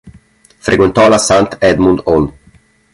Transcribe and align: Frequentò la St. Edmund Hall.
Frequentò 0.57 1.07
la 1.07 1.19
St. 1.19 1.57
Edmund 1.59 2.01
Hall. 2.07 2.33